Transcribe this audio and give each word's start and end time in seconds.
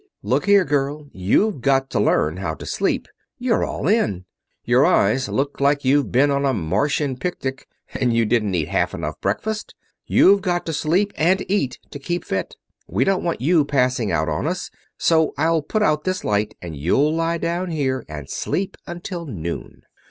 "Look 0.23 0.47
here, 0.47 0.65
girl; 0.65 1.09
you've 1.11 1.61
got 1.61 1.91
to 1.91 1.99
learn 1.99 2.37
how 2.37 2.55
to 2.55 2.65
sleep. 2.65 3.07
You're 3.37 3.63
all 3.63 3.87
in. 3.87 4.25
Your 4.65 4.83
eyes 4.83 5.29
look 5.29 5.59
like 5.61 5.85
you've 5.85 6.11
been 6.11 6.31
on 6.31 6.43
a 6.43 6.55
Martian 6.55 7.15
picnic 7.15 7.67
and 7.93 8.11
you 8.11 8.25
didn't 8.25 8.55
eat 8.55 8.69
half 8.69 8.95
enough 8.95 9.21
breakfast. 9.21 9.75
You've 10.07 10.41
got 10.41 10.65
to 10.65 10.73
sleep 10.73 11.13
and 11.17 11.45
eat 11.47 11.77
to 11.91 11.99
keep 11.99 12.25
fit. 12.25 12.55
We 12.87 13.03
don't 13.03 13.23
want 13.23 13.41
you 13.41 13.63
passing 13.63 14.11
out 14.11 14.27
on 14.27 14.47
us, 14.47 14.71
so 14.97 15.35
I'll 15.37 15.61
put 15.61 15.83
out 15.83 16.03
this 16.03 16.23
light, 16.23 16.55
and 16.63 16.75
you'll 16.75 17.13
lie 17.13 17.37
down 17.37 17.69
here 17.69 18.03
and 18.09 18.27
sleep 18.27 18.77
until 18.87 19.27
noon." 19.27 19.83